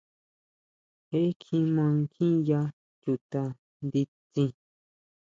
Je 1.09 1.21
kjima 1.41 1.85
nkjiya 1.99 2.61
chuta 3.01 3.43
nditsin. 3.85 4.51